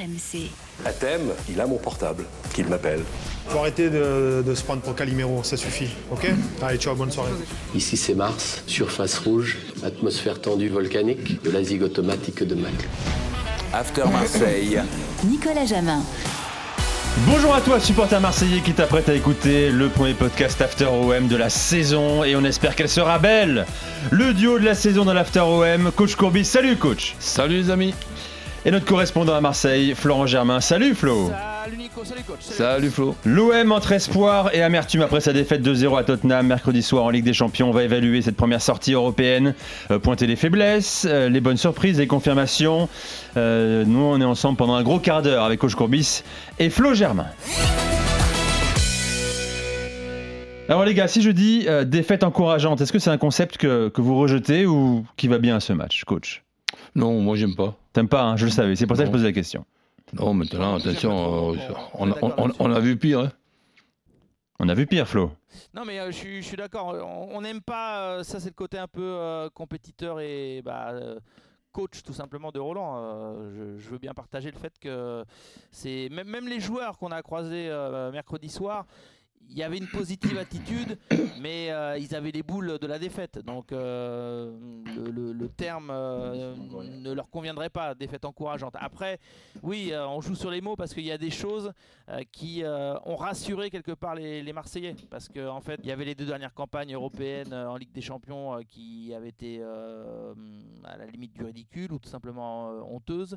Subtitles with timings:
[0.00, 0.48] RMC.
[0.86, 3.00] À thème, il a mon portable, qu'il m'appelle.
[3.48, 6.30] Faut arrêter de, de se prendre pour Calimero, ça suffit, ok
[6.62, 7.32] Allez, ciao, bonne soirée.
[7.74, 12.72] Ici c'est Mars, surface rouge, atmosphère tendue volcanique, de la zig automatique de Mac.
[13.74, 14.80] After Marseille.
[15.24, 16.02] Nicolas Jamin.
[17.26, 21.36] Bonjour à toi, supporter marseillais qui t'apprête à écouter le premier podcast After OM de
[21.36, 23.66] la saison et on espère qu'elle sera belle.
[24.10, 26.44] Le duo de la saison dans l'After OM, coach Courbis.
[26.44, 27.16] Salut coach.
[27.18, 27.94] Salut les amis.
[28.66, 30.60] Et notre correspondant à Marseille, Florent Germain.
[30.60, 31.30] Salut Flo.
[31.64, 32.40] Salut Nico, salut coach.
[32.40, 33.16] Salut Flo.
[33.24, 37.24] L'OM entre espoir et amertume après sa défaite 2-0 à Tottenham mercredi soir en Ligue
[37.24, 37.70] des Champions.
[37.70, 39.54] On va évaluer cette première sortie européenne,
[39.90, 42.90] euh, pointer les faiblesses, euh, les bonnes surprises, les confirmations.
[43.38, 46.22] Euh, nous, on est ensemble pendant un gros quart d'heure avec Coach Courbis
[46.58, 47.28] et Flo Germain.
[50.68, 54.02] Alors les gars, si je dis défaite encourageante, est-ce que c'est un concept que, que
[54.02, 56.42] vous rejetez ou qui va bien à ce match, coach?
[56.94, 57.74] Non, moi j'aime pas.
[57.92, 59.64] T'aimes pas, hein, je le savais, c'est pour ça que je posais la question.
[60.12, 61.56] Non, maintenant, attention, euh,
[61.94, 62.12] on,
[62.58, 63.20] on a vu pire.
[63.20, 63.32] hein.
[64.58, 65.30] On a vu pire, Flo.
[65.72, 68.48] Non mais euh, je suis- je suis d'accord, on on n'aime pas, euh, ça c'est
[68.50, 71.18] le côté un peu euh, compétiteur et bah, euh,
[71.72, 72.96] coach tout simplement de Roland.
[72.98, 75.24] Euh, je, je veux bien partager le fait que
[75.70, 78.84] c'est même, même les joueurs qu'on a croisés euh, mercredi soir,
[79.48, 80.98] il y avait une positive attitude,
[81.40, 83.38] mais euh, ils avaient les boules de la défaite.
[83.38, 88.74] Donc euh, le, terme euh, ne leur conviendrait pas, défaite encourageante.
[88.78, 89.18] Après,
[89.62, 91.72] oui, on joue sur les mots parce qu'il y a des choses
[92.32, 94.94] qui ont rassuré quelque part les, Marseillais.
[95.10, 98.00] Parce qu'en en fait, il y avait les deux dernières campagnes européennes en Ligue des
[98.00, 103.36] Champions qui avaient été à la limite du ridicule ou tout simplement honteuses.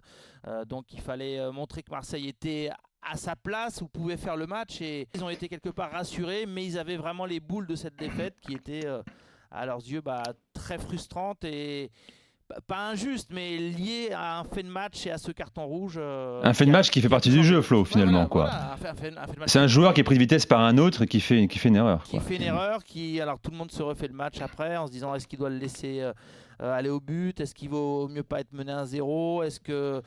[0.68, 2.70] Donc il fallait montrer que Marseille était
[3.10, 6.46] à sa place ou pouvait faire le match et ils ont été quelque part rassurés
[6.48, 9.02] mais ils avaient vraiment les boules de cette défaite qui était euh,
[9.52, 10.24] à leurs yeux bah,
[10.54, 11.92] très frustrante et
[12.50, 15.96] bah, pas injuste mais liée à un fait de match et à ce carton rouge
[15.98, 19.60] euh, Un fait de match qui fait partie du jeu, Flo, finalement, voilà, voilà, C'est
[19.60, 21.70] un joueur qui est pris de vitesse par un autre et qui fait, qui fait
[21.70, 22.04] une erreur.
[22.04, 22.20] qui quoi.
[22.22, 24.92] fait une erreur, qui alors tout le monde se refait le match après en se
[24.92, 28.40] disant est-ce qu'il doit le laisser euh, aller au but, est-ce qu'il vaut mieux pas
[28.42, 30.02] être mené 1-0, est-ce que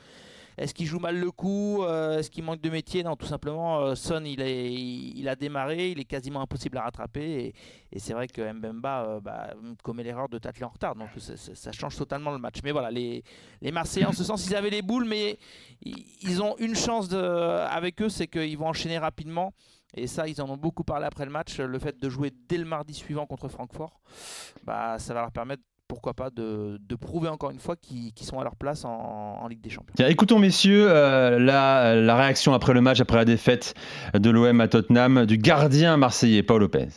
[0.57, 3.03] est-ce qu'il joue mal le coup, Euh, est-ce qu'il manque de métier?
[3.03, 7.53] Non, tout simplement, euh, Son il, a démarré, il est quasiment impossible à rattraper
[7.91, 9.53] et, c'est vrai que Mbemba euh, bah,
[9.83, 12.57] commet l'erreur de tacler en retard, donc ça, change totalement le match.
[12.63, 13.23] Mais voilà, les,
[13.71, 15.37] Marseillais en ce sens ils avaient les boules, mais
[15.81, 19.53] ils, ont une chance avec eux, c'est qu'ils vont enchaîner rapidement.
[19.95, 21.59] Et ça, ils en ont beaucoup parlé après le match.
[21.59, 24.01] Le fait de jouer dès le mardi suivant contre Francfort,
[24.63, 28.43] bah, ça va leur permettre, pourquoi pas, de, prouver encore une fois qu'ils sont à
[28.43, 29.93] leur place en, Ligue des Champions.
[30.07, 33.73] Écoutons, messieurs, euh, la réaction après le match, après la défaite
[34.13, 36.87] de l'OM à Tottenham, du gardien marseillais, Paul Lopez.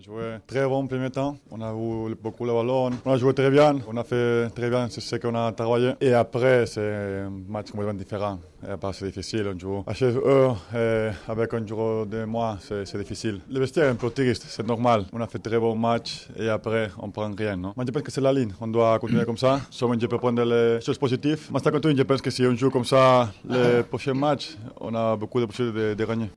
[0.00, 3.18] On a joué très bon premier temps, on a eu beaucoup le ballon, on a
[3.18, 5.92] joué très bien, on a fait très bien ce qu'on a travaillé.
[6.00, 8.38] Et après, c'est un match complètement différent.
[8.66, 12.96] Après, c'est difficile, on joue à chez eux, et avec un joueur de moi, c'est
[12.96, 13.40] difficile.
[13.50, 15.04] Le vestiaire est un peu triste, c'est normal.
[15.12, 17.56] On a fait très bon match et après, on prend rien.
[17.56, 17.74] Non?
[17.76, 19.60] Moi, je pense que c'est la ligne, on doit continuer comme ça.
[19.70, 21.50] Seulement, je peux prendre les choses positives.
[21.52, 24.94] Mais ça continue, je pense que si on joue comme ça les prochains matchs, on
[24.94, 26.30] a beaucoup de possibilités de, de gagner.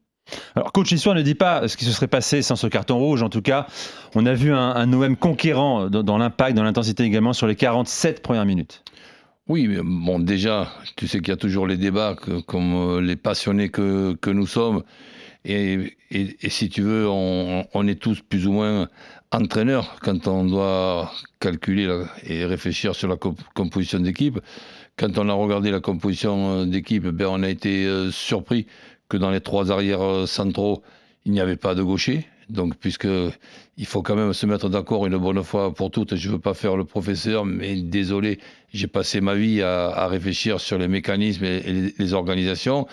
[0.56, 3.23] Alors, coach, l'histoire ne dit pas ce qui se serait passé sans ce carton rouge.
[3.23, 3.67] En tout cas,
[4.16, 8.22] on a vu un, un OM conquérant dans, l'impact, dans l'intensité également sur les 47
[8.22, 8.83] premières minutes.
[9.50, 12.16] Oui, bon, déjà, tu sais qu'il y a toujours les débats,
[12.47, 14.83] comme euh, les passionnés que, nous sommes.
[15.44, 15.97] Et,
[16.47, 18.88] si tu veux, on, est tous plus ou moins
[19.31, 24.39] entraîneurs quand on doit calculer et réfléchir sur la comp- composition d'équipe.
[24.95, 28.67] Quand on a regardé la composition euh, d'équipe, ben, on a été euh, surpris
[29.13, 30.81] que dans les trois arrières euh, centraux,
[31.25, 32.25] il n'y avait pas de gaucher.
[32.50, 33.07] Donc, puisque
[33.78, 36.16] il faut quand même se mettre d'accord une bonne fois pour toutes.
[36.16, 38.39] Je ne veux pas faire le professeur, mais désolé,
[38.73, 42.88] j'ai passé ma vie à, réfléchir sur les mécanismes et, les, organisations.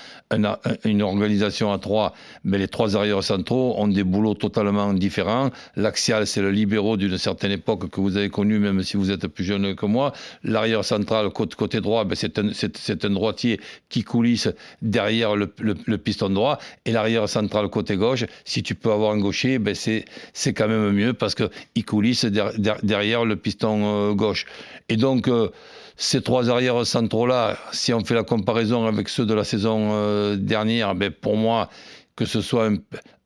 [0.84, 2.14] Une organisation à trois,
[2.44, 5.50] mais les trois arrières centraux ont des boulots totalement différents.
[5.76, 9.26] L'axial, c'est le libéraux d'une certaine époque que vous avez connu, même si vous êtes
[9.26, 10.12] plus jeune que moi.
[10.44, 14.49] L'arrière central, côté, droit, ben c'est un, droitier qui coulisse
[14.82, 15.46] derrière le,
[15.96, 16.58] piston droit.
[16.84, 20.05] Et l'arrière central, côté gauche, si tu peux avoir un gaucher, ben c'est
[20.55, 24.46] quand même mieux parce qu'il coulisse der- der- derrière le piston euh, gauche.
[24.88, 25.49] Et donc, euh,
[25.96, 30.37] ces trois arrières centraux-là, si on fait la comparaison avec ceux de la saison euh,
[30.37, 31.69] dernière, ben pour moi,
[32.17, 32.76] que ce soit un,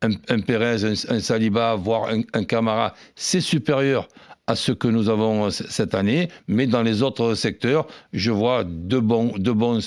[0.03, 4.09] un, un Pérez, un, un Saliba, voire un, Camara, c'est supérieur
[4.47, 6.29] à ce que nous avons cette année.
[6.49, 9.79] Mais dans les autres secteurs, je vois deux bons, deux bons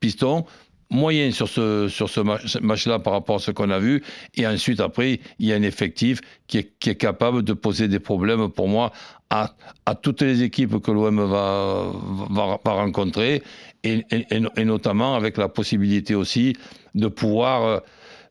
[0.00, 0.44] pistons
[0.92, 4.02] moyen sur ce, sur ce ma- ce match-là par rapport à ce qu'on a vu.
[4.34, 8.48] Et ensuite, après, il y a un effectif qui est, capable de poser des problèmes
[8.50, 8.92] pour moi
[9.30, 9.54] à,
[10.02, 11.90] toutes les équipes que l'OM va,
[12.30, 13.42] va, rencontrer.
[13.82, 16.54] et, et, notamment avec la possibilité aussi
[16.94, 17.78] de pouvoir euh,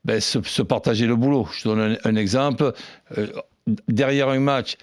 [0.06, 1.48] ben, se, partager le boulot.
[1.54, 2.74] Je donne un, exemple.
[3.18, 3.28] Euh,
[3.88, 4.78] derrière un match,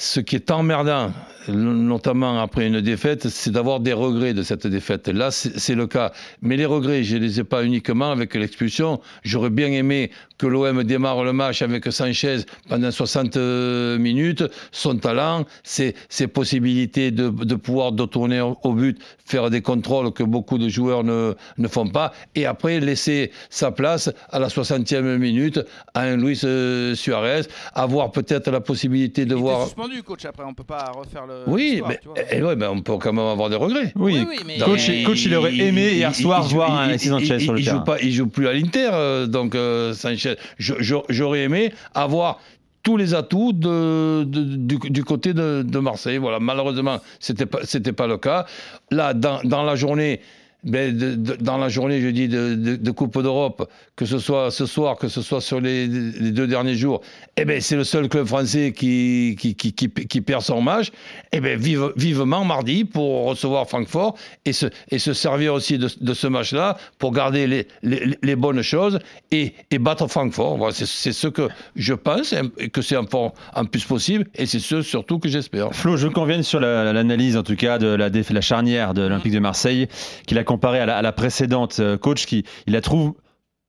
[0.00, 1.12] ce qui est emmerdant,
[1.48, 5.08] notamment après une défaite, c'est d'avoir des regrets de cette défaite.
[5.08, 6.12] Là, c'est le cas.
[6.40, 9.00] Mais les regrets, je ne les ai pas uniquement avec l'expulsion.
[9.24, 12.38] J'aurais bien aimé que l'OM démarre le match avec Sanchez
[12.68, 14.42] pendant 60 euh, minutes.
[14.72, 20.12] Son talent, ses, ses possibilités de, de pouvoir de tourner au but, faire des contrôles
[20.12, 22.12] que beaucoup de joueurs ne, ne font pas.
[22.34, 25.60] Et après, laisser sa place à la 60e minute
[25.92, 27.42] à un Luis euh, Suarez.
[27.74, 29.68] Avoir peut-être la possibilité de Il voir.
[30.02, 30.24] Coach.
[30.24, 31.42] Après, on peut pas refaire le.
[31.46, 33.92] Oui, mais, et eh ouais, mais on peut quand même avoir des regrets.
[33.96, 34.24] Oui,
[34.64, 37.78] coach, coach, il aurait aimé hier soir voir un Sanchez sur le il terrain.
[37.78, 40.36] Joue pas, il joue plus à l'Inter, euh, donc euh, Sanchez.
[40.58, 42.40] J'aurais aimé avoir
[42.82, 46.18] tous les atouts de, du, côté de, Marseille.
[46.18, 48.46] Voilà, malheureusement, c'était pas c'était pas le cas.
[48.90, 50.20] Là, dans, dans la journée,
[50.64, 50.94] ben,
[51.40, 55.22] dans la journée, je dis, de, Coupe d'Europe, que ce soit ce soir, que ce
[55.22, 57.00] soit sur les, deux derniers jours,
[57.36, 60.90] eh ben, c'est le seul club français qui, qui, perd son match.
[61.32, 66.14] Eh ben, vive, vivement mardi pour recevoir Francfort et se, et se servir aussi de,
[66.14, 68.98] ce match-là pour garder les, les, bonnes choses
[69.30, 70.58] et, et battre Francfort.
[70.58, 74.82] Voilà, c'est ce que je pense, et que c'est un plus possible, et c'est ce
[74.82, 75.72] surtout que j'espère.
[75.72, 79.38] Flo, je conviens sur l'analyse, en tout cas, de la, la charnière de l'Olympique de
[79.38, 79.88] Marseille,
[80.26, 83.14] qu'il a comparé à la, précédente euh, coach qui il la trouve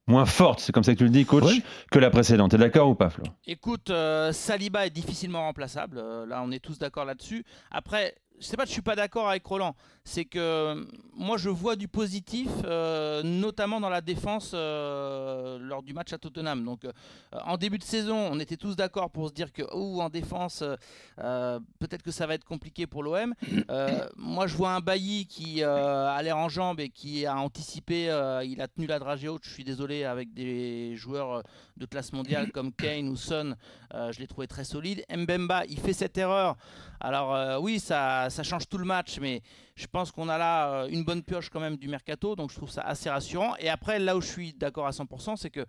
[0.07, 1.61] moins forte, c'est comme ça que tu le dis, coach,
[1.91, 2.49] que la précédente.
[2.51, 3.23] T'es d'accord ou pas, Flo?
[3.45, 5.99] Écoute, euh, Saliba est difficilement remplaçable.
[5.99, 7.45] Euh, là, on est tous d'accord là-dessus.
[7.69, 9.75] Après, je sais pas, je suis pas d'accord avec Roland.
[10.03, 10.83] C'est que
[11.13, 16.17] moi, je vois du positif, euh, notamment dans la défense euh, lors du match à
[16.17, 16.65] Tottenham.
[16.65, 16.91] Donc, euh,
[17.43, 20.63] en début de saison, on était tous d'accord pour se dire que, oh, en défense,
[21.17, 23.35] peut-être que ça va être compliqué pour l'OM.
[24.17, 28.05] moi, je vois un Bailly qui a l'air en jambes et qui a anticipé.
[28.43, 29.43] il a tenu la dragée haute.
[29.45, 31.43] Je suis désolé avec des joueurs
[31.77, 33.55] de classe mondiale comme Kane ou Son.
[33.93, 35.03] je l'ai trouvé très solide.
[35.15, 36.57] Mbemba, il fait cette erreur.
[36.99, 39.41] Alors oui, ça ça change tout le match, mais
[39.75, 42.55] je pense qu'on a là euh, une bonne pioche quand même du mercato, donc je
[42.55, 43.55] trouve ça assez rassurant.
[43.59, 45.65] Et après, là où je suis d'accord à 100%, c'est que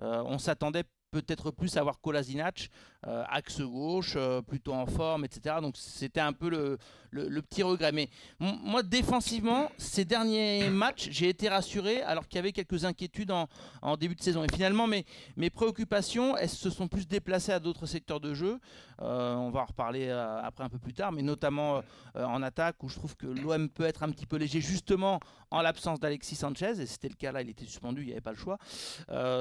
[0.00, 2.68] euh, on s'attendait peut-être plus à voir Kolasinac,
[3.06, 4.16] euh, axe gauche,
[4.46, 5.56] plutôt en forme, etc.
[5.60, 6.78] Donc c'était un peu le,
[7.10, 7.92] le, petit regret.
[7.92, 8.08] Mais
[8.40, 13.48] moi, défensivement, ces derniers matchs, j'ai été rassuré alors qu'il y avait quelques inquiétudes en,
[13.82, 14.44] en, début de saison.
[14.44, 15.04] Et finalement, mes,
[15.36, 18.58] mes préoccupations, elles se sont plus déplacées à d'autres secteurs de jeu.
[19.02, 21.82] Euh, on va en reparler euh, après un peu plus tard, mais notamment
[22.16, 25.20] euh, en attaque où je trouve que l'OM peut être un petit peu léger justement
[25.50, 26.80] en l'absence d'Alexis Sanchez.
[26.80, 28.58] Et c'était le cas là, il était suspendu, il n'y avait pas le choix.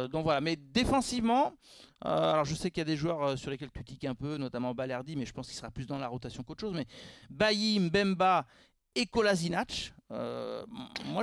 [0.09, 1.53] donc voilà, mais défensivement,
[2.01, 4.73] alors je sais qu'il y a des joueurs sur lesquels tu tiques un peu, notamment
[4.73, 6.73] Balerdi, mais je pense qu'il sera plus dans la rotation qu'autre chose.
[6.73, 6.85] Mais
[7.29, 8.45] Bailly, Mbemba
[8.95, 9.91] et Kolasinac.
[10.11, 10.61] Euh,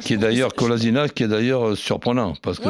[0.01, 2.69] qui est d'ailleurs Kolasinac, qui est d'ailleurs euh, surprenant parce qu'on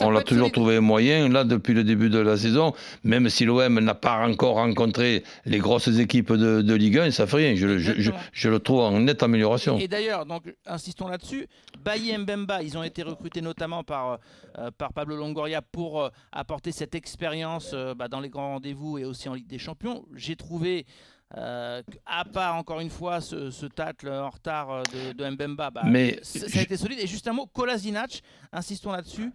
[0.00, 2.72] on, l'a toujours trouvé moyen là depuis le début de la saison,
[3.04, 7.36] même si l'OM n'a pas encore rencontré les grosses équipes de, Ligue 1, ça fait
[7.36, 7.54] rien.
[7.56, 9.78] Je, je, le trouve en nette amélioration.
[9.78, 11.46] Et, d'ailleurs, donc insistons là-dessus,
[11.84, 14.18] Bailly et Mbemba, ils ont été recrutés notamment par,
[14.58, 19.28] euh, par Pablo Longoria pour apporter cette expérience bah, dans les grands rendez-vous et aussi
[19.28, 20.06] en Ligue des Champions.
[20.14, 20.86] J'ai trouvé
[21.36, 25.70] euh, à part encore une fois ce, ce tacle en retard euh, de, de Mbemba,
[25.70, 26.98] bah, Mais ça a été solide.
[27.00, 28.22] Et juste un mot, Kolasinac,
[28.52, 29.32] insistons là-dessus.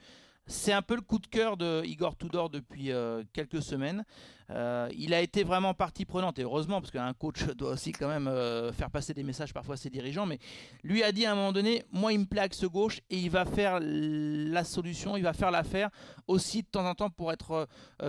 [0.48, 4.06] C'est un peu le coup de cœur de Igor Tudor depuis euh, quelques semaines.
[4.52, 8.08] Euh, il a été vraiment partie prenante, et heureusement, parce qu'un coach doit aussi quand
[8.08, 10.38] même euh, faire passer des messages parfois à ses dirigeants, mais
[10.84, 13.32] lui a dit à un moment donné, moi il me plaque ce gauche, et il
[13.32, 15.90] va faire la solution, il va faire l'affaire
[16.28, 17.68] aussi de temps en temps pour être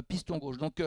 [0.09, 0.59] piston gauche.
[0.59, 0.83] Donc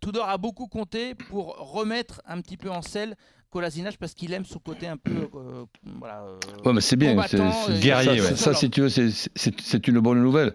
[0.00, 3.16] Tudor a beaucoup compté pour remettre un petit peu en selle
[3.50, 5.64] Kolasinac parce qu'il aime son côté un peu euh,
[5.98, 6.24] voilà,
[6.64, 8.20] ouais, mais c'est bien, c'est guerrier.
[8.20, 10.54] Ça, ça, si tu veux, c'est une bonne nouvelle.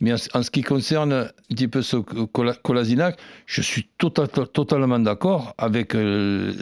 [0.00, 5.54] Mais en, ce qui concerne un petit peu ce Kolasinac, je suis tota-, totalement d'accord
[5.56, 6.52] avec euh,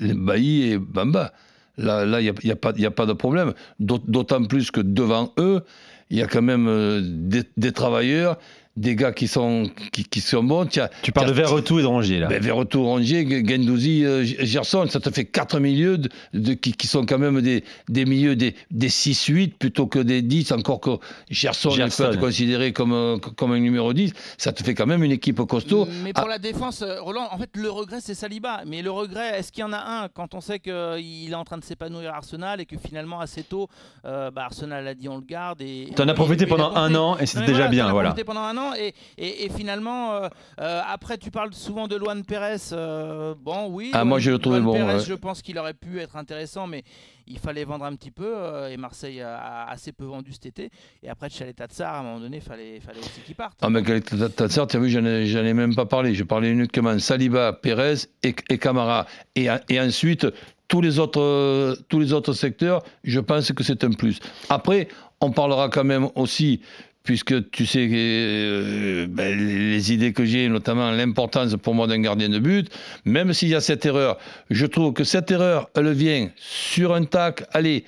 [0.00, 1.32] les Bailly et Bamba.
[1.76, 3.52] Là, il n'y a, a, pas, a pas de problème.
[3.78, 5.62] D'autant plus que devant eux,
[6.08, 8.38] il y a quand même euh, des, des travailleurs
[8.76, 10.66] des gars qui sont, qui, qui sont bons.
[10.66, 12.28] tu parles de Verretou et de Rongier, là.
[12.28, 15.98] Ben, Verretou, Rongier, Gendouzi, euh, Gerson, ça te fait quatre milieux
[16.34, 20.20] de, qui, qui, sont quand même des, des milieux des, des 6-8 plutôt que des
[20.20, 20.90] 10, encore que
[21.30, 24.12] Gerson, Gerson peut être considéré comme, euh, comme un numéro 10.
[24.36, 25.88] Ça te fait quand même une équipe costaud.
[26.04, 26.30] Mais pour ah.
[26.30, 28.60] la défense, euh, Roland, en fait, le regret, c'est Saliba.
[28.66, 31.44] Mais le regret, est-ce qu'il y en a un quand on sait qu'il est en
[31.44, 33.68] train de s'épanouir à Arsenal et que finalement, assez tôt,
[34.04, 35.62] bah, Arsenal a dit on le garde.
[35.62, 37.88] Et, tu en as profité pendant un an et c'était déjà bien.
[37.88, 38.10] En voilà.
[38.10, 38.92] profité pendant un an intéressant.
[39.18, 40.20] Et, et, finalement,
[40.58, 42.56] après, tu parles souvent de Luan Pérez.
[43.40, 43.90] bon, oui.
[43.92, 44.72] Ah, moi, je le trouvais bon.
[44.72, 46.84] Pérez, Je pense qu'il aurait pu être intéressant, mais
[47.26, 50.70] il fallait vendre un petit peu euh, et Marseille a assez peu vendu cet été.
[51.02, 53.58] Et après, Chalet Tatsar, à un moment donné, il fallait, fallait aussi qu'il parte.
[53.62, 56.14] Ah, mais Tatsar, tu as vu, j'en ai, même pas parlé.
[56.14, 59.06] Je parlais uniquement Saliba, Pérez et, et Camara.
[59.34, 60.26] Et, et ensuite,
[60.68, 64.18] tous les, autres, tous les autres secteurs, je pense que c'est un plus.
[64.48, 64.88] Après,
[65.20, 66.60] on parlera quand même aussi
[67.06, 72.28] puisque tu sais euh, ben, les idées que j'ai, notamment l'importance pour moi d'un gardien
[72.28, 72.68] de but,
[73.04, 74.18] même s'il y a cette erreur,
[74.50, 77.84] je trouve que cette erreur, elle vient sur un tac, allez,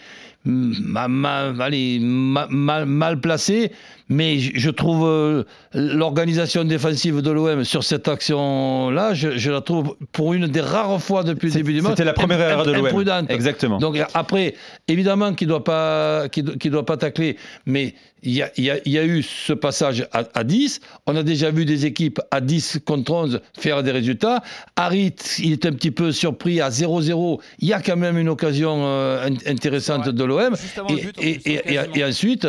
[0.49, 3.71] mal, allez, mal, mal placé,
[4.09, 10.33] mais je trouve euh, l'organisation défensive de l'OM sur cette action-là, je, la trouve pour
[10.33, 11.93] une des rares fois depuis le début du match.
[11.93, 13.26] C'était la première erreur de l'OM.
[13.28, 13.78] Exactement.
[13.78, 14.55] Donc après,
[14.88, 16.26] évidemment qu'il ne doit, pas,
[16.64, 17.37] doit pas tacler,
[17.67, 20.81] mais il y, a, y a, eu ce passage à, 10.
[21.07, 24.43] On a déjà vu des équipes à 10 contre 11 faire des résultats.
[24.75, 27.40] Harit, il est un petit peu surpris à 0-0.
[27.61, 30.38] Il y a quand même une occasion euh, intéressante de l'OM.
[31.18, 32.47] Et, et, ensuite,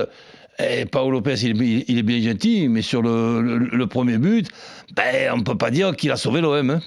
[0.60, 4.50] et Paolo Lopez, il, est bien gentil, mais sur le, premier but,
[4.94, 6.70] ben, on ne peut pas dire qu'il a sauvé l'OM.
[6.70, 6.80] Hein.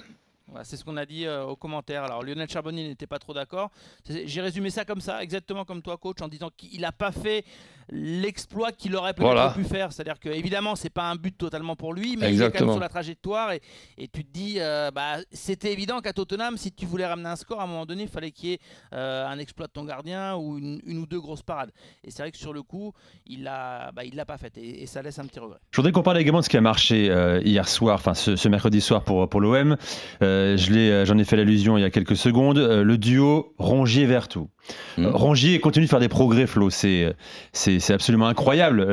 [0.63, 2.03] c'est ce qu'on a dit euh, aux commentaires.
[2.03, 3.71] Alors Lionel Charbonnier n'était pas trop d'accord.
[4.07, 7.45] J'ai résumé ça comme ça, exactement comme toi, coach, en disant qu'il n'a pas fait
[7.89, 9.91] l'exploit qu'il aurait peut-être pu faire.
[9.91, 12.73] C'est-à-dire que évidemment, c'est pas un but totalement pour lui, mais il est quand même
[12.73, 13.61] sur la trajectoire et,
[13.97, 17.35] et tu te dis, euh, bah, c'était évident qu'à Tottenham, si tu voulais ramener un
[17.35, 18.59] score, à un moment donné, il fallait qu'il y ait
[18.93, 21.71] euh, un exploit de ton gardien ou une, ou deux grosses parades.
[22.03, 22.93] Et c'est vrai que sur le coup,
[23.25, 25.59] il l'a, bah, il l'a pas fait et, ça laisse un petit regret.
[25.71, 28.47] Je voudrais qu'on parle également de ce qui a marché euh, hier soir, enfin ce,
[28.47, 29.77] mercredi soir pour pour l'OM.
[30.21, 32.57] je l'ai, j'en ai fait l'allusion il y a quelques secondes.
[32.57, 34.49] le duo Rongier-Vertou.
[34.97, 35.07] Mmh.
[35.07, 36.69] Rongier continue de faire des progrès, Flo.
[36.69, 37.15] C'est,
[37.51, 38.83] c'est c'est absolument incroyable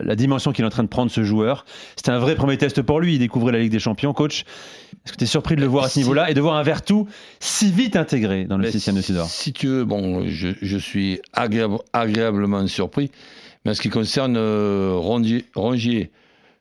[0.00, 1.64] la, dimension qu'il est en train de prendre ce joueur.
[1.96, 3.14] C'était un vrai premier test pour lui.
[3.14, 4.44] Il découvrait la Ligue des Champions, coach.
[5.04, 6.62] Est-ce que tu es surpris de le voir à ce niveau-là et de voir un
[6.62, 7.08] Vertou
[7.40, 9.26] si vite intégré dans le système de Sidor?
[9.26, 13.10] Si tu veux, bon, je, suis agréablement surpris.
[13.64, 16.10] Mais en ce qui concerne euh, Rongier,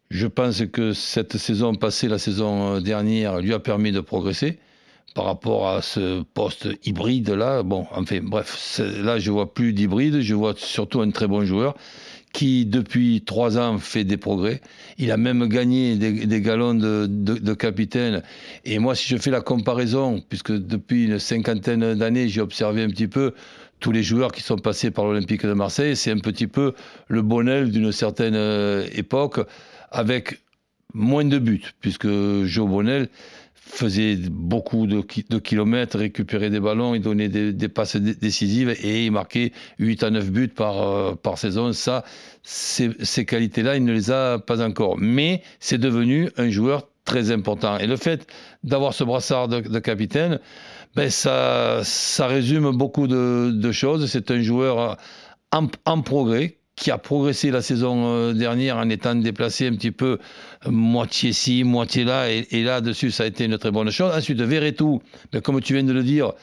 [0.09, 4.57] je pense que cette saison passée, la saison dernière, lui a permis de progresser
[5.13, 7.63] par rapport à ce poste hybride là.
[7.63, 11.75] Bon, enfin bref, là je vois plus d'hybride, je vois surtout un très bon joueur
[12.33, 14.59] qui depuis trois ans fait des progrès.
[14.97, 18.23] Il a même gagné des, galons de, capitaine.
[18.65, 22.89] Et moi, si je fais la comparaison, puisque depuis une cinquantaine d'années, j'ai observé un
[22.89, 23.33] petit peu
[23.79, 26.73] tous les joueurs qui sont passés par l'Olympique de Marseille, c'est un petit peu
[27.07, 29.39] le Bonnel d'une certaine euh, époque,
[29.91, 30.39] avec
[30.93, 33.09] moins de buts, puisque Joe Bonnel,
[33.65, 35.01] faisait beaucoup de,
[35.39, 40.31] kilomètres, récupérait des ballons, il donnait des, passes décisives et il marquait 8 à 9
[40.31, 41.71] buts par, euh, par saison.
[41.73, 42.03] Ça,
[42.43, 44.97] ces, qualités-là, il ne les a pas encore.
[44.99, 47.77] Mais c'est devenu un joueur très important.
[47.79, 48.27] Et le fait
[48.63, 50.39] d'avoir ce brassard de, capitaine,
[50.95, 54.05] ben ça, ça résume beaucoup de, choses.
[54.11, 54.97] C'est un joueur
[55.51, 59.91] en, en progrès qui a progressé la saison euh, dernière en étant déplacé un petit
[59.91, 60.17] peu
[60.65, 64.11] euh, moitié ci, moitié là, et, là-dessus, ça a été une très bonne chose.
[64.15, 65.01] Ensuite, Verretou,
[65.31, 66.33] ben, comme tu viens de le dire,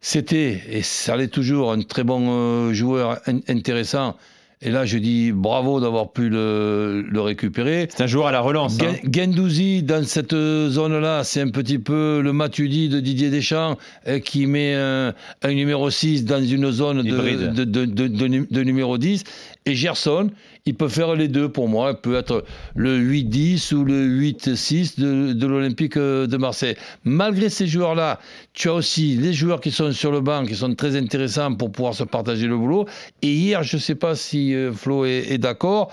[0.00, 4.16] c'était, et ça l'est toujours, un très bon euh, joueur intéressant,
[4.64, 7.88] et là, je dis bravo d'avoir pu le, récupérer.
[7.90, 8.78] C'est un joueur à la relance.
[8.80, 8.94] Hein.
[9.12, 13.76] Gendouzi, dans cette zone-là, c'est un petit peu le Matuidi de Didier Deschamps
[14.24, 19.24] qui met un, numéro 6 dans une zone de, de, numéro 10.
[19.64, 20.30] Et Gerson,
[20.66, 21.92] il peut faire les deux pour moi.
[21.92, 26.74] Il peut être le 8-10 ou le 8-6 de, l'Olympique de Marseille.
[27.04, 28.18] Malgré ces joueurs-là,
[28.54, 31.70] tu as aussi les joueurs qui sont sur le banc, qui sont très intéressants pour
[31.70, 32.86] pouvoir se partager le boulot.
[33.22, 35.92] Et hier, je ne sais pas si euh, Flo est, d'accord.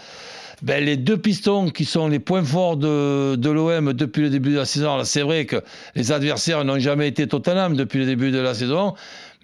[0.61, 4.51] Ben, les deux pistons qui sont les points forts de, de l'OM depuis le début
[4.51, 5.01] de la saison.
[5.03, 5.61] C'est vrai que
[5.95, 8.93] les adversaires n'ont jamais été Tottenham depuis le début de la saison.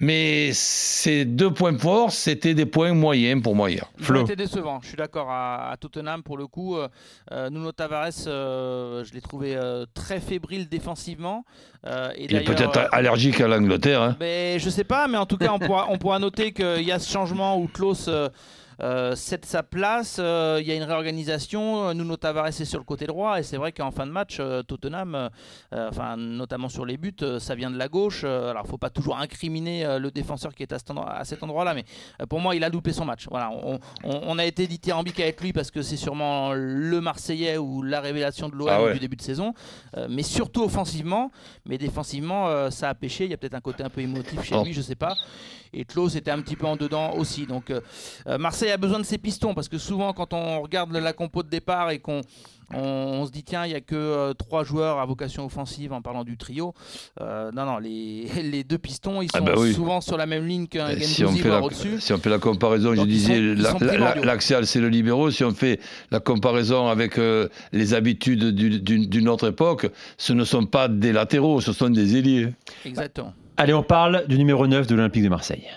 [0.01, 3.89] Mais ces deux points forts, c'était des points moyens pour moi hier.
[3.97, 4.21] Flo.
[4.21, 5.27] C'était décevant, je suis d'accord.
[5.29, 6.89] À, Tottenham, pour le coup, euh,
[7.31, 9.57] euh, Nuno Tavares, euh, je l'ai trouvé
[9.93, 11.45] très fébrile défensivement.
[12.17, 14.01] Il est peut-être allergique à l'Angleterre.
[14.01, 14.17] Hein.
[14.19, 16.91] Mais, je sais pas, mais en tout cas, on pourra, on pourra noter qu'il y
[16.91, 18.09] a ce changement où Klaus
[18.81, 20.17] euh, c'est sa place.
[20.19, 21.93] Euh, il y a une réorganisation.
[21.93, 24.63] Nuno Tavares est sur le côté droit et c'est vrai qu'en fin de match, euh,
[24.63, 25.29] Tottenham,
[25.71, 28.23] enfin notamment sur les buts, ça vient de la gauche.
[28.23, 31.85] alors il faut pas toujours incriminer le défenseur qui est à cet endroit-là, mais
[32.27, 33.27] pour moi, il a loupé son match.
[33.29, 33.51] Voilà,
[34.03, 38.49] on, a été dithyrambique avec lui parce que c'est sûrement le Marseillais ou la révélation
[38.49, 39.53] de l'OM ah du début de saison,
[40.09, 41.31] mais surtout offensivement.
[41.65, 43.25] Mais défensivement, ça a pêché.
[43.25, 45.15] Il y a peut-être un côté un peu émotif chez lui, je sais pas.
[45.73, 47.45] Et Klaus était un petit peu en dedans aussi.
[47.45, 47.71] Donc
[48.25, 51.43] Marseille Marseille a besoin de ses pistons parce que souvent, quand on regarde la compo
[51.43, 52.21] de départ et qu'on
[52.73, 56.01] on, se dit tiens, il n'y a que euh, trois joueurs à vocation offensive en
[56.01, 56.73] parlant du trio.
[57.21, 60.47] Euh, non, non, les, les, deux pistons, ils ah sont bah souvent sur la même
[60.47, 61.99] ligne qu'un si on fait la, au-dessus.
[61.99, 65.29] Si on fait la comparaison, je disais, l'axial c'est le libéraux.
[65.29, 65.79] Si on fait
[66.09, 71.61] la comparaison avec euh, les habitudes d'une autre époque, ce ne sont pas des latéraux,
[71.61, 72.49] ce sont des ailiers.
[72.83, 73.33] Exactement.
[73.57, 75.67] Allez, on parle du numéro 9 de l'Olympique de Marseille.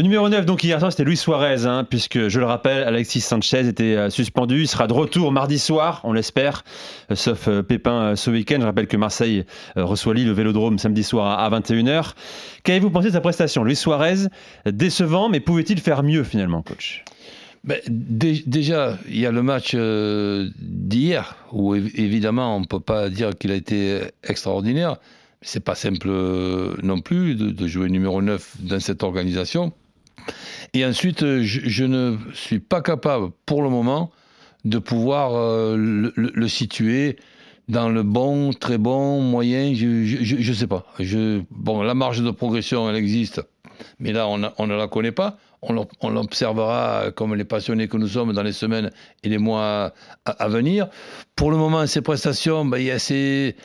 [0.00, 3.20] Le numéro 9, donc hier soir, c'était Luis Suarez, hein, puisque je le rappelle, Alexis
[3.20, 4.62] Sanchez était euh, suspendu.
[4.62, 6.64] Il sera de retour mardi soir, on l'espère,
[7.10, 8.56] euh, sauf euh, Pépin ce week-end.
[8.60, 9.44] Je rappelle que Marseille
[9.76, 12.14] reçoit Lille au vélodrome samedi soir à, 21h.
[12.62, 13.62] Qu'avez-vous pensé de sa prestation?
[13.62, 14.28] Luis Suarez,
[14.64, 17.04] décevant, mais pouvait-il faire mieux finalement, coach?
[17.64, 23.36] Ben, déjà, il y a le match d'hier, où évidemment on ne peut pas dire
[23.38, 24.96] qu'il a été extraordinaire.
[25.42, 26.08] C'est pas simple
[26.82, 29.74] non plus de, de jouer numéro 9 dans cette organisation.
[30.74, 34.10] Et ensuite, euh, je, ne suis pas capable, pour le moment,
[34.64, 37.16] de pouvoir euh, le, situer
[37.68, 40.86] dans le bon, très bon, moyen, je ne sais pas.
[40.98, 43.42] Je, bon, la marge de progression, elle existe,
[43.98, 45.38] mais là, on, on ne la connaît pas.
[45.62, 48.90] On l'observera comme les passionnés que nous sommes dans les semaines
[49.22, 49.92] et les mois
[50.24, 50.88] à, venir.
[51.36, 53.56] Pour le moment, ces prestations, ben, il y a ces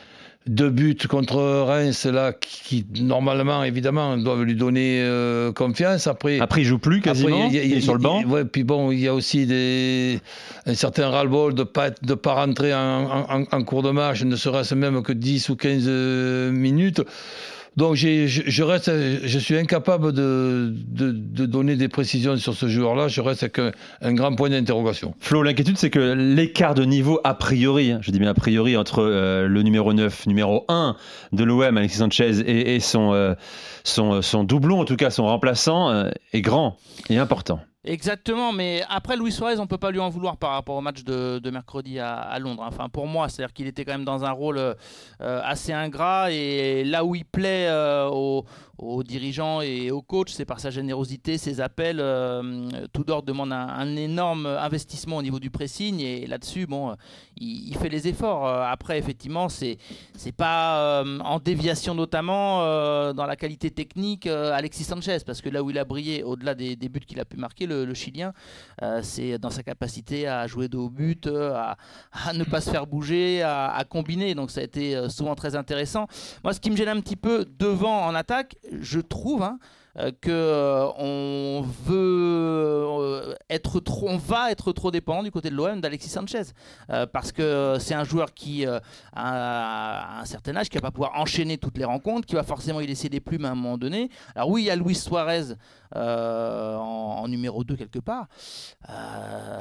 [0.48, 6.08] deux buts contre Reims là qui, normalement évidemment doivent lui donner euh, confiance.
[6.08, 7.50] Après après il joue plus quasiment.
[7.52, 8.24] il, est sur le banc.
[8.24, 10.20] ouais, puis bon il y a aussi des
[10.66, 14.76] un certain ras-le-bol de pas de pas rentrer en, en, cours de match ne serait-ce
[14.76, 17.02] même que 10 ou 15 euh, minutes
[17.78, 18.90] donc je, reste,
[19.26, 20.74] je suis incapable de,
[21.46, 23.10] donner des précisions sur ce joueur-là.
[23.10, 23.60] Je reste avec
[24.02, 25.14] un, grand point d'interrogation.
[25.20, 28.78] Flo, l'inquiétude, c'est que l'écart de niveau a priori, hein, je dis bien a priori,
[28.78, 30.96] entre euh, le numéro 9, numéro 1
[31.34, 33.34] de l'OM, Alexis Sanchez, et, son, euh,
[33.84, 36.78] son, doublon, en tout cas son remplaçant, euh, est grand
[37.10, 37.60] et important.
[37.88, 41.04] Exactement, mais après Luis Suarez, on peut pas lui en vouloir par rapport au match
[41.04, 42.64] de, mercredi à, Londres.
[42.66, 44.76] Enfin, pour moi, c'est-à-dire qu'il était quand même dans un rôle euh,
[45.20, 50.60] assez ingrat et là où il plaît euh, aux, dirigeants et aux coachs, c'est par
[50.60, 52.00] sa générosité, ses appels.
[52.00, 56.96] Euh, Tudor demande un, énorme investissement au niveau du pressing et là-dessus, bon,
[57.38, 58.48] il, fait les efforts.
[58.48, 59.78] Après, effectivement, c'est
[60.16, 62.62] c'est pas en déviation notamment
[63.14, 66.76] dans la qualité technique Alexis Sanchez parce que là où il a brillé, au-delà des,
[66.76, 68.34] des buts qu'il a pu marquer, le, Chilien,
[68.82, 72.70] euh, c'est dans sa capacité à jouer de haut but, euh, à, ne pas se
[72.70, 74.36] faire bouger, à, combiner.
[74.36, 76.08] Donc ça a été euh, souvent très intéressant.
[76.44, 79.60] Moi, ce qui me gêne un petit peu devant en attaque, je trouve, hein,
[80.20, 86.10] que on veut être trop, on va être trop dépendant du côté de l'OM d'Alexis
[86.10, 86.42] Sanchez
[87.14, 91.58] parce que c'est un joueur qui a un certain âge qui va pas pouvoir enchaîner
[91.58, 94.10] toutes les rencontres, qui va forcément y laisser des plumes à un moment donné.
[94.36, 95.56] Alors oui, il y a Luis Suarez
[95.96, 98.28] en, numéro 2 quelque part.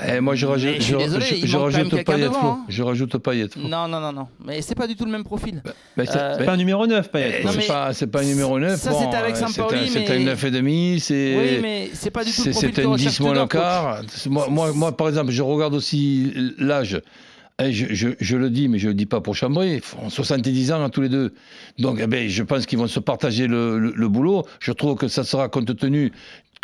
[0.06, 2.26] Eh, moi je, rajoute, je, je, je rajoute Payet.
[2.26, 2.58] Hein.
[2.68, 3.48] Je rajoute Payet.
[3.56, 5.62] Non non non non, mais c'est pas du tout le même profil.
[5.64, 7.42] Bah, bah, c'est pas un numéro 9 Payet.
[7.48, 8.78] C'est pas c'est pas un numéro 9.
[8.78, 11.36] Ça c'était avec Sampaoli mais 9,5, c'est.
[11.36, 14.00] Oui, mais c'est pas du tout le C'est un 10 moins le quart.
[14.26, 17.00] Moi, moi, moi, par exemple, je regarde aussi l'âge.
[17.62, 20.72] Eh, je, le dis, mais je ne le dis pas pour chambrer, ils font 70
[20.72, 21.34] ans à tous les deux.
[21.78, 24.44] Donc eh ben, je pense qu'ils vont se partager le, boulot.
[24.58, 26.10] Je trouve que ça sera compte tenu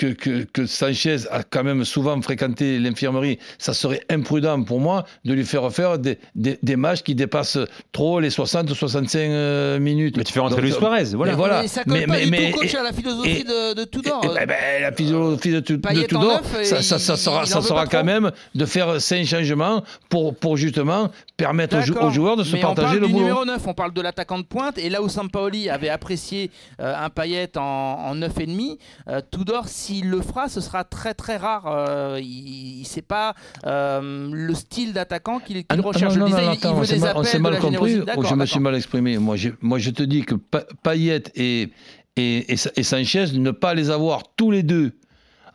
[0.06, 5.34] que, que, Sanchez a quand même souvent fréquenté l'infirmerie, ça serait imprudent pour moi de
[5.34, 7.58] lui faire faire des, des, matchs qui dépassent
[7.92, 10.16] trop les 60 ou 65 euh, minutes.
[10.16, 11.34] Mais tu fais rentrer Luis Suarez, voilà.
[11.34, 11.62] voilà.
[11.62, 14.24] Mais ça colle pas du tout, coach, à la philosophie de, de, Tudor.
[14.24, 18.30] Et, ben, la philosophie de, de Tudor, ça, ça, ça, sera, ça sera quand même
[18.54, 23.20] de faire cinq changements pour, pour justement permettre aux, joueurs de se partager le boulot.
[23.20, 26.94] numéro 9, on parle de l'attaquant de pointe, et là où Sampaoli avait apprécié euh,
[26.96, 31.66] un Payet en, en 9,5, euh, Tudor, s'il le fera, ce sera très très rare.
[31.66, 33.34] Euh, il ne sait pas
[33.66, 36.16] euh, le style d'attaquant qu'il ah recherche.
[36.16, 36.84] Non, non, non, attends, on
[37.24, 38.00] s'est mal, compris.
[38.28, 39.18] Je me suis mal exprimé.
[39.18, 40.36] Moi je, moi, je te dis que
[40.82, 41.70] Payet et,
[42.16, 44.92] et, et, Sanchez, ne pas les avoir tous les deux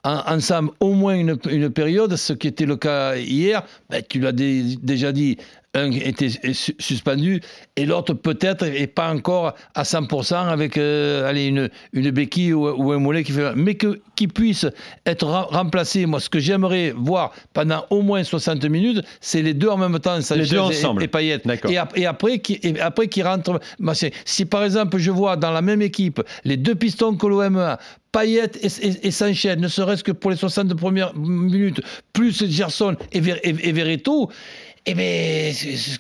[0.04, 4.34] ensemble au moins une, une, période, ce qui était le cas hier, ben, tu l'as
[4.34, 5.38] déjà dit,
[5.76, 6.30] un était
[6.80, 7.42] suspendu
[7.76, 12.92] et l'autre peut-être et pas encore à 100% avec euh, allez, une, une béquille ou,
[12.92, 14.66] un mollet qui fait mais que qui puisse
[15.06, 16.06] être remplacé.
[16.06, 20.00] Moi ce que j'aimerais voir pendant au moins 60 minutes c'est les deux en même
[20.00, 21.04] temps les deux ensemble.
[21.04, 23.60] et, Payet et, et, après qui et après qui rentre
[24.26, 27.80] si par exemple je vois dans la même équipe les deux pistons que l'OM a
[28.16, 31.82] Payet et, Sanchez, ne serait-ce que pour les 60 premières minutes,
[32.14, 34.32] plus Gerson et, et, et Verreto,
[34.88, 35.50] eh bien,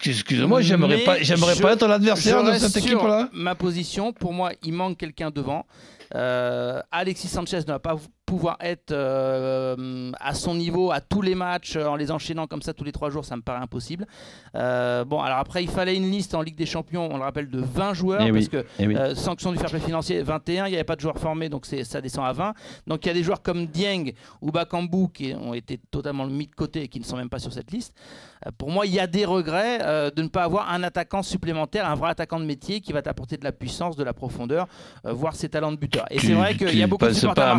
[0.06, 3.30] excuse-moi, j'aimerais pas, j'aimerais pas être l'adversaire de cette équipe-là.
[3.34, 5.66] Ma position, pour moi, il manque quelqu'un devant.
[6.14, 7.96] Euh, Alexis Sanchez ne va pas
[8.26, 12.74] pouvoir être euh, à son niveau à tous les matchs en les enchaînant comme ça
[12.74, 14.06] tous les trois jours, ça me paraît impossible.
[14.54, 14.60] bon,
[15.22, 17.94] alors après, il fallait une liste en Ligue des Champions, on le rappelle, de 20
[17.94, 21.02] joueurs, Eh parce que sanction du fair play financier, 21, il n'y avait pas de
[21.02, 22.54] joueurs formés, donc ça descend à 20.
[22.88, 24.12] Donc il y a des joueurs comme Dieng
[24.42, 27.40] ou Bakambu qui ont été totalement mis de côté et qui ne sont même pas
[27.40, 27.94] sur cette liste.
[28.58, 31.96] pour moi, il y a des regrets de ne pas avoir un attaquant supplémentaire, un
[31.96, 34.68] vrai attaquant de métier qui va t'apporter de la puissance, de la profondeur,
[35.04, 36.06] voir ses talents de buteur.
[36.10, 37.56] Et c'est vrai qu'il y a beaucoup de supporters pas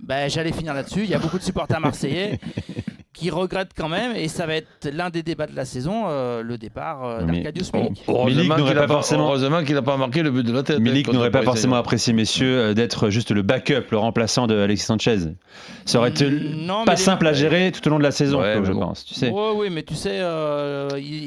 [0.00, 1.04] ben, J'allais finir là-dessus.
[1.04, 2.38] Il y a beaucoup de supporters marseillais
[3.18, 6.42] qui regrettent quand même, et ça va être l'un des débats de la saison, euh,
[6.42, 8.04] le départ euh, d'Arcadius Milik.
[8.06, 8.54] Heureusement
[9.64, 10.78] qu'il n'a pas, marqué le but de la tête.
[10.78, 14.86] Milik n'aurait pas forcément apprécié, messieurs, euh, d'être juste le backup, le remplaçant de Alexis
[14.86, 15.18] Sanchez.
[15.84, 18.72] Ça aurait été mm, pas simple à gérer tout au long de la saison, je
[18.72, 19.04] pense.
[19.04, 19.32] Tu sais.
[19.32, 20.20] oui, mais tu sais,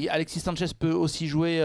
[0.09, 1.61] Alexis Sanchez peut aussi jouer.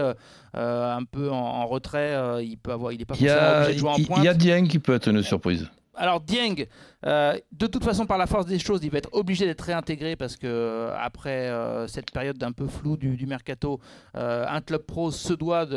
[0.53, 4.03] un peu en, retrait, il peut avoir, il est pas forcément obligé de jouer en
[4.03, 4.19] pointe.
[4.19, 5.69] Il y a Dieng qui peut être une surprise.
[5.97, 6.65] Alors Dieng,
[7.05, 10.15] euh, de toute façon, par la force des choses, il va être obligé d'être réintégré
[10.15, 13.79] parce que euh, après euh, cette période d'un peu floue du, mercato,
[14.15, 15.67] un club pro se doit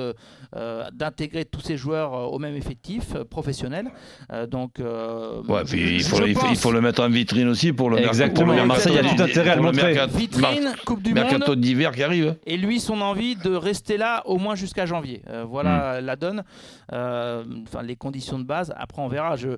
[0.92, 3.90] d'intégrer tous ses joueurs au même effectif professionnel.
[4.48, 6.02] donc, il,
[6.56, 8.54] faut, le mettre en vitrine aussi pour le Exactement.
[8.54, 8.68] Mercato.
[8.68, 10.06] Marseille a tout intérêt à le montrer.
[10.06, 12.36] vitrine, Coupe du mercato d'hiver qui arrive.
[12.46, 15.22] Et lui, son envie de rester là au moins jusqu'à janvier.
[15.46, 16.04] voilà hmm.
[16.04, 16.44] la donne.
[16.92, 18.72] Enfin, les conditions de base.
[18.76, 19.36] Après, on verra.
[19.36, 19.50] Je,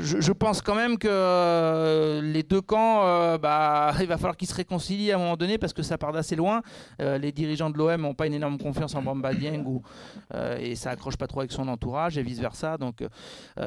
[0.00, 4.48] je pense quand même que euh, les deux camps, euh, bah, il va falloir qu'ils
[4.48, 6.62] se réconcilient à un moment donné parce que ça part d'assez loin.
[7.02, 9.82] Euh, les dirigeants de l'OM n'ont pas une énorme confiance en Bamba Dieng ou,
[10.60, 12.78] et ça accroche pas trop avec son entourage et vice versa.
[12.78, 13.02] Donc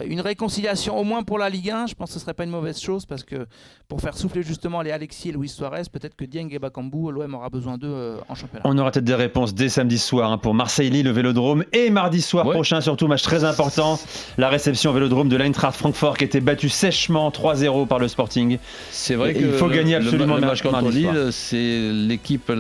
[0.06, 2.52] une réconciliation au moins pour la Ligue 1, je pense que ce serait pas une
[2.52, 3.48] mauvaise chose parce que
[3.88, 7.34] pour faire souffler justement les Alexis et Luis Suarez, peut-être que Dieng et Bakambu, l'OM
[7.34, 8.62] aura besoin d'eux en championnat.
[8.66, 12.22] On aura peut-être des réponses dès samedi soir hein, pour Marseille-Lille le Vélodrome et mardi
[12.22, 14.00] soir prochain surtout match très important,
[14.38, 16.70] la réception au Vélodrome de l'Eintracht Francfort qui était battu
[17.10, 18.60] sèchement 3-0 par le Sporting.
[18.92, 21.30] C'est vrai qu'il faut gagner absolument le, match contre Lille.
[21.32, 22.52] C'est l'équipe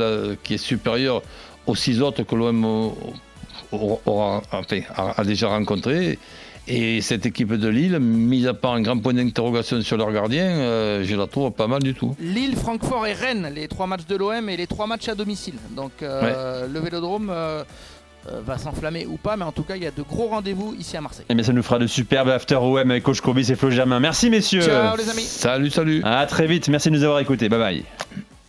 [0.44, 1.22] qui est supérieure
[1.68, 2.92] aux six autres que l'OM
[3.72, 4.42] aura,
[4.98, 6.18] a déjà rencontré.
[6.68, 10.46] Et cette équipe de Lille, mis à part un grand point d'interrogation sur leur gardien,
[10.46, 12.16] euh, je la trouve pas mal du tout.
[12.20, 15.56] Lille, Francfort et Rennes, les trois matchs de l'OM et les trois matchs à domicile.
[15.76, 17.32] Donc euh, le Vélodrome.
[17.32, 17.64] Euh,
[18.26, 20.98] va s'enflammer ou pas, mais en tout cas, il y a de gros rendez-vous ici
[20.98, 21.26] à Marseille.
[21.30, 23.70] Et eh bien, ça nous fera de superbes after OM avec coach Courbis et Flo
[23.70, 24.00] Germain.
[24.00, 24.62] Merci, messieurs.
[24.62, 25.24] Ciao, les amis.
[25.24, 26.02] Salut, salut.
[26.04, 26.70] À très vite.
[26.70, 27.50] Merci de nous avoir écoutés.
[27.50, 27.86] Bye bye.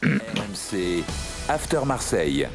[0.02, 1.04] RMC
[1.48, 2.46] After Marseille.